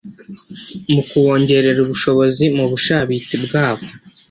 mu 0.93 1.01
kubongerera 1.09 1.79
ubushobozi 1.85 2.45
mu 2.57 2.65
bushabitsi 2.71 3.35
bwabo 3.45 3.85